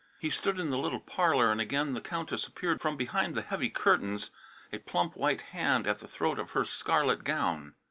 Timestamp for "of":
6.39-6.53